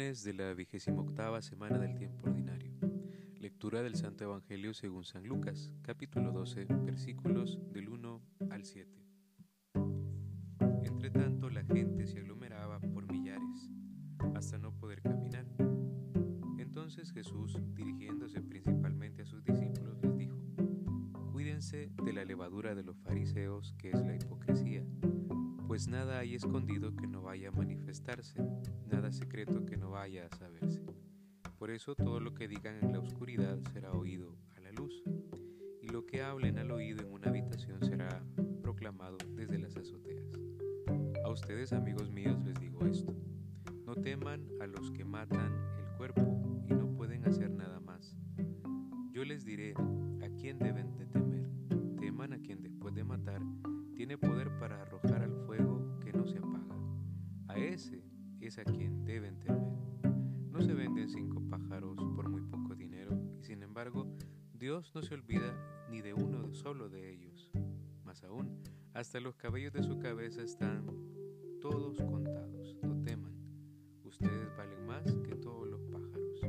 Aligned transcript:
De 0.00 0.32
la 0.32 0.54
vigésima 0.54 1.02
octava 1.02 1.42
semana 1.42 1.78
del 1.78 1.94
tiempo 1.94 2.26
ordinario. 2.26 2.72
Lectura 3.38 3.82
del 3.82 3.96
Santo 3.96 4.24
Evangelio 4.24 4.72
según 4.72 5.04
San 5.04 5.26
Lucas, 5.26 5.70
capítulo 5.82 6.32
12, 6.32 6.64
versículos 6.86 7.60
del 7.70 7.90
1 7.90 8.22
al 8.48 8.64
7. 8.64 8.90
Entre 10.84 11.10
tanto, 11.10 11.50
la 11.50 11.62
gente 11.64 12.06
se 12.06 12.18
aglomeraba 12.18 12.80
por 12.80 13.12
millares, 13.12 13.68
hasta 14.34 14.56
no 14.56 14.72
poder 14.72 15.02
caminar. 15.02 15.44
Entonces 16.56 17.12
Jesús, 17.12 17.60
dirigiéndose 17.74 18.40
principalmente 18.40 19.20
a 19.20 19.26
sus 19.26 19.44
discípulos, 19.44 19.98
les 20.00 20.16
dijo, 20.16 20.38
Cuídense 21.30 21.92
de 22.02 22.12
la 22.14 22.24
levadura 22.24 22.74
de 22.74 22.84
los 22.84 22.98
fariseos, 23.00 23.74
que 23.76 23.90
es 23.90 24.00
la 24.00 24.16
hipocresía 24.16 24.82
pues 25.70 25.86
nada 25.86 26.18
hay 26.18 26.34
escondido 26.34 26.96
que 26.96 27.06
no 27.06 27.22
vaya 27.22 27.50
a 27.50 27.52
manifestarse, 27.52 28.42
nada 28.90 29.12
secreto 29.12 29.64
que 29.64 29.76
no 29.76 29.90
vaya 29.90 30.26
a 30.26 30.36
saberse. 30.36 30.84
Por 31.60 31.70
eso 31.70 31.94
todo 31.94 32.18
lo 32.18 32.34
que 32.34 32.48
digan 32.48 32.82
en 32.82 32.92
la 32.92 32.98
oscuridad 32.98 33.56
será 33.72 33.92
oído 33.92 34.36
a 34.56 34.60
la 34.62 34.72
luz, 34.72 34.92
y 35.80 35.86
lo 35.86 36.06
que 36.06 36.22
hablen 36.22 36.58
al 36.58 36.72
oído 36.72 37.06
en 37.06 37.12
una 37.12 37.28
habitación 37.28 37.84
será 37.84 38.20
proclamado 38.60 39.16
desde 39.36 39.60
las 39.60 39.76
azoteas. 39.76 40.26
A 41.24 41.30
ustedes, 41.30 41.72
amigos 41.72 42.10
míos, 42.10 42.36
les 42.44 42.58
digo 42.58 42.84
esto. 42.84 43.14
No 43.86 43.94
teman 43.94 44.48
a 44.60 44.66
los 44.66 44.90
que 44.90 45.04
matan 45.04 45.54
el 45.78 45.96
cuerpo 45.96 46.64
y 46.68 46.74
no 46.74 46.90
pueden 46.96 47.24
hacer 47.28 47.49
A 57.50 57.58
ese 57.58 58.00
es 58.40 58.58
a 58.58 58.64
quien 58.64 59.04
deben 59.04 59.40
temer. 59.40 59.72
No 60.52 60.62
se 60.62 60.72
venden 60.72 61.08
cinco 61.08 61.42
pájaros 61.50 61.96
por 62.14 62.28
muy 62.28 62.42
poco 62.42 62.76
dinero 62.76 63.20
y 63.40 63.42
sin 63.42 63.64
embargo 63.64 64.06
Dios 64.52 64.92
no 64.94 65.02
se 65.02 65.14
olvida 65.14 65.52
ni 65.90 66.00
de 66.00 66.14
uno 66.14 66.54
solo 66.54 66.88
de 66.88 67.10
ellos. 67.10 67.50
Más 68.04 68.22
aún, 68.22 68.62
hasta 68.94 69.18
los 69.18 69.34
cabellos 69.34 69.72
de 69.72 69.82
su 69.82 69.98
cabeza 69.98 70.42
están 70.42 70.86
todos 71.60 71.96
contados. 71.96 72.76
No 72.84 73.02
teman, 73.02 73.34
ustedes 74.04 74.56
valen 74.56 74.86
más 74.86 75.12
que 75.24 75.34
todos 75.34 75.66
los 75.68 75.82
pájaros. 75.86 76.40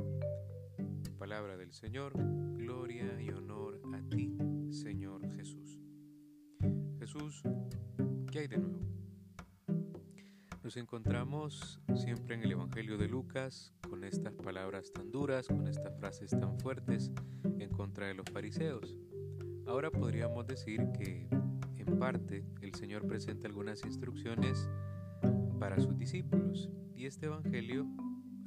Palabra 1.18 1.58
del 1.58 1.72
Señor, 1.72 2.14
gloria 2.58 3.20
y 3.20 3.30
honor 3.32 3.82
a 3.92 4.08
ti, 4.08 4.38
Señor 4.70 5.28
Jesús. 5.36 5.80
Jesús, 7.00 7.42
¿qué 8.32 8.42
hay 8.42 8.48
de 8.48 8.60
nuevo? 8.60 8.91
Nos 10.72 10.78
encontramos 10.78 11.82
siempre 11.96 12.34
en 12.34 12.44
el 12.44 12.54
Evangelio 12.54 12.98
de 12.98 13.10
Lucas 13.10 13.74
con 13.90 14.06
estas 14.06 14.34
palabras 14.36 14.94
tan 14.94 15.12
duras, 15.12 15.48
con 15.48 15.68
estas 15.68 16.00
frases 16.00 16.32
tan 16.32 16.58
fuertes 16.60 17.12
en 17.60 17.70
contra 17.72 18.08
de 18.08 18.14
los 18.14 18.26
fariseos. 18.32 18.96
Ahora 19.68 19.92
podríamos 19.92 20.48
decir 20.48 20.80
que 20.98 21.28
en 21.76 22.00
parte 22.00 22.46
el 22.62 22.74
Señor 22.74 23.06
presenta 23.06 23.50
algunas 23.50 23.84
instrucciones 23.84 24.70
para 25.60 25.78
sus 25.78 25.98
discípulos 25.98 26.70
y 26.96 27.06
este 27.06 27.26
Evangelio 27.26 27.86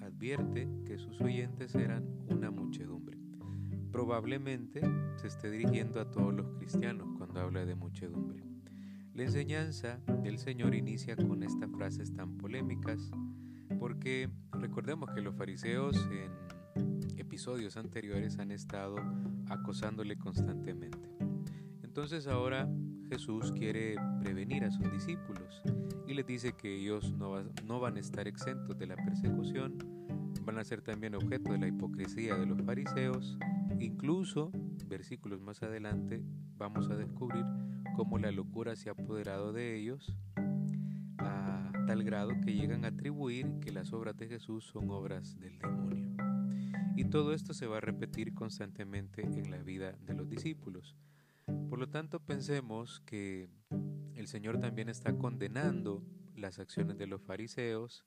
advierte 0.00 0.66
que 0.86 0.96
sus 0.96 1.20
oyentes 1.20 1.74
eran 1.74 2.08
una 2.30 2.50
muchedumbre. 2.50 3.18
Probablemente 3.92 4.80
se 5.16 5.26
esté 5.26 5.50
dirigiendo 5.50 6.00
a 6.00 6.10
todos 6.10 6.32
los 6.32 6.48
cristianos 6.56 7.06
cuando 7.18 7.40
habla 7.40 7.66
de 7.66 7.74
muchedumbre. 7.74 8.53
La 9.14 9.22
enseñanza 9.22 10.00
del 10.24 10.38
Señor 10.38 10.74
inicia 10.74 11.14
con 11.14 11.44
estas 11.44 11.70
frases 11.70 12.12
tan 12.12 12.36
polémicas 12.36 13.12
porque 13.78 14.28
recordemos 14.50 15.08
que 15.14 15.22
los 15.22 15.36
fariseos 15.36 15.96
en 16.10 16.32
episodios 17.16 17.76
anteriores 17.76 18.40
han 18.40 18.50
estado 18.50 18.96
acosándole 19.48 20.16
constantemente. 20.16 21.08
Entonces 21.84 22.26
ahora 22.26 22.68
Jesús 23.08 23.52
quiere 23.52 23.94
prevenir 24.20 24.64
a 24.64 24.72
sus 24.72 24.90
discípulos 24.90 25.62
y 26.08 26.14
les 26.14 26.26
dice 26.26 26.54
que 26.54 26.74
ellos 26.74 27.12
no, 27.12 27.40
no 27.64 27.78
van 27.78 27.96
a 27.98 28.00
estar 28.00 28.26
exentos 28.26 28.76
de 28.76 28.88
la 28.88 28.96
persecución, 28.96 29.78
van 30.44 30.58
a 30.58 30.64
ser 30.64 30.82
también 30.82 31.14
objeto 31.14 31.52
de 31.52 31.58
la 31.58 31.68
hipocresía 31.68 32.34
de 32.34 32.46
los 32.46 32.60
fariseos, 32.62 33.38
incluso, 33.78 34.50
versículos 34.86 35.40
más 35.40 35.62
adelante, 35.62 36.22
vamos 36.56 36.90
a 36.90 36.96
descubrir 36.96 37.44
cómo 37.96 38.18
la 38.18 38.32
locura 38.32 38.76
se 38.76 38.88
ha 38.88 38.92
apoderado 38.92 39.52
de 39.52 39.76
ellos 39.76 40.16
a 41.18 41.72
tal 41.86 42.02
grado 42.04 42.30
que 42.44 42.54
llegan 42.54 42.84
a 42.84 42.88
atribuir 42.88 43.46
que 43.60 43.72
las 43.72 43.92
obras 43.92 44.16
de 44.16 44.28
Jesús 44.28 44.64
son 44.64 44.90
obras 44.90 45.38
del 45.38 45.58
demonio. 45.58 46.14
Y 46.96 47.04
todo 47.06 47.34
esto 47.34 47.54
se 47.54 47.66
va 47.66 47.78
a 47.78 47.80
repetir 47.80 48.34
constantemente 48.34 49.22
en 49.22 49.50
la 49.50 49.58
vida 49.58 49.92
de 50.00 50.14
los 50.14 50.28
discípulos. 50.28 50.96
Por 51.68 51.78
lo 51.78 51.88
tanto, 51.88 52.20
pensemos 52.20 53.00
que 53.00 53.48
el 54.14 54.28
Señor 54.28 54.60
también 54.60 54.88
está 54.88 55.16
condenando 55.16 56.04
las 56.36 56.58
acciones 56.58 56.96
de 56.98 57.06
los 57.06 57.22
fariseos 57.22 58.04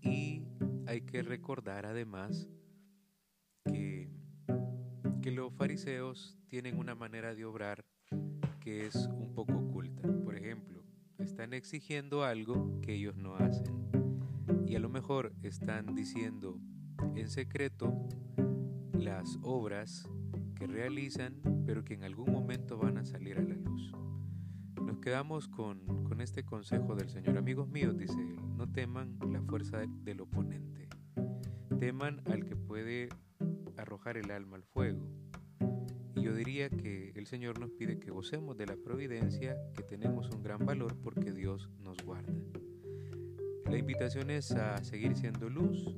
y 0.00 0.42
hay 0.86 1.02
que 1.02 1.22
recordar 1.22 1.86
además 1.86 2.48
que, 3.64 4.01
que 5.22 5.30
los 5.30 5.54
fariseos 5.54 6.36
tienen 6.48 6.76
una 6.78 6.96
manera 6.96 7.32
de 7.32 7.44
obrar 7.44 7.84
que 8.58 8.86
es 8.86 8.96
un 9.06 9.32
poco 9.32 9.52
oculta. 9.52 10.02
Por 10.24 10.34
ejemplo, 10.34 10.82
están 11.20 11.54
exigiendo 11.54 12.24
algo 12.24 12.80
que 12.80 12.94
ellos 12.94 13.16
no 13.16 13.36
hacen. 13.36 13.88
Y 14.66 14.74
a 14.74 14.80
lo 14.80 14.88
mejor 14.88 15.32
están 15.42 15.94
diciendo 15.94 16.58
en 17.14 17.30
secreto 17.30 18.08
las 18.94 19.38
obras 19.42 20.10
que 20.56 20.66
realizan, 20.66 21.40
pero 21.66 21.84
que 21.84 21.94
en 21.94 22.02
algún 22.02 22.32
momento 22.32 22.76
van 22.76 22.98
a 22.98 23.04
salir 23.04 23.38
a 23.38 23.42
la 23.42 23.54
luz. 23.54 23.92
Nos 24.82 24.98
quedamos 24.98 25.46
con, 25.46 26.02
con 26.02 26.20
este 26.20 26.44
consejo 26.44 26.96
del 26.96 27.10
Señor. 27.10 27.38
Amigos 27.38 27.68
míos, 27.68 27.96
dice 27.96 28.20
él, 28.20 28.40
no 28.56 28.68
teman 28.68 29.20
la 29.30 29.40
fuerza 29.42 29.86
del 29.86 30.20
oponente. 30.22 30.88
Teman 31.78 32.22
al 32.26 32.44
que 32.44 32.56
puede 32.56 33.08
arrojar 33.76 34.16
el 34.16 34.30
alma 34.30 34.56
al 34.56 34.64
fuego 34.64 35.08
yo 36.22 36.34
diría 36.34 36.70
que 36.70 37.12
el 37.16 37.26
Señor 37.26 37.58
nos 37.58 37.72
pide 37.72 37.98
que 37.98 38.12
gocemos 38.12 38.56
de 38.56 38.66
la 38.66 38.76
providencia, 38.76 39.56
que 39.74 39.82
tenemos 39.82 40.30
un 40.30 40.42
gran 40.42 40.64
valor 40.64 40.96
porque 41.02 41.32
Dios 41.32 41.68
nos 41.80 41.96
guarda. 42.04 42.32
La 43.66 43.76
invitación 43.76 44.30
es 44.30 44.52
a 44.52 44.82
seguir 44.84 45.16
siendo 45.16 45.50
luz, 45.50 45.96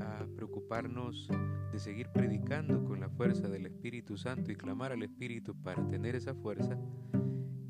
a 0.00 0.24
preocuparnos 0.36 1.28
de 1.72 1.78
seguir 1.80 2.08
predicando 2.12 2.84
con 2.84 3.00
la 3.00 3.08
fuerza 3.08 3.48
del 3.48 3.66
Espíritu 3.66 4.16
Santo 4.16 4.52
y 4.52 4.56
clamar 4.56 4.92
al 4.92 5.02
Espíritu 5.02 5.60
para 5.60 5.86
tener 5.88 6.14
esa 6.14 6.34
fuerza. 6.34 6.78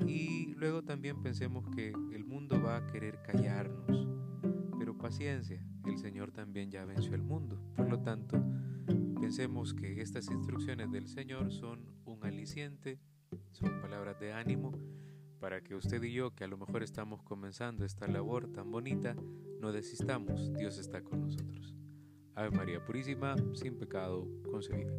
Y 0.05 0.53
luego 0.55 0.83
también 0.83 1.23
pensemos 1.23 1.65
que 1.75 1.89
el 2.13 2.23
mundo 2.23 2.61
va 2.61 2.77
a 2.77 2.87
querer 2.87 3.19
callarnos, 3.23 4.07
pero 4.77 4.95
paciencia, 4.95 5.65
el 5.85 5.97
Señor 5.97 6.31
también 6.31 6.69
ya 6.69 6.85
venció 6.85 7.15
el 7.15 7.23
mundo. 7.23 7.59
Por 7.75 7.89
lo 7.89 7.99
tanto, 8.01 8.37
Pensemos 9.23 9.73
que 9.73 10.01
estas 10.01 10.29
instrucciones 10.29 10.91
del 10.91 11.07
Señor 11.07 11.49
son 11.49 11.79
un 12.03 12.25
aliciente, 12.25 12.99
son 13.53 13.79
palabras 13.79 14.19
de 14.19 14.33
ánimo 14.33 14.73
para 15.39 15.63
que 15.63 15.75
usted 15.75 16.03
y 16.03 16.11
yo, 16.11 16.35
que 16.35 16.43
a 16.43 16.47
lo 16.47 16.57
mejor 16.57 16.83
estamos 16.83 17.23
comenzando 17.23 17.85
esta 17.85 18.05
labor 18.05 18.51
tan 18.51 18.69
bonita, 18.69 19.15
no 19.61 19.71
desistamos, 19.71 20.51
Dios 20.55 20.77
está 20.77 21.01
con 21.05 21.21
nosotros. 21.21 21.73
Ave 22.35 22.51
María 22.51 22.83
Purísima, 22.83 23.37
sin 23.53 23.77
pecado 23.77 24.27
concebida. 24.51 24.91